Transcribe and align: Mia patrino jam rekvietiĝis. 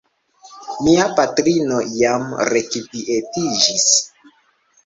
Mia 0.85 1.03
patrino 1.19 1.77
jam 1.99 2.25
rekvietiĝis. 2.53 3.87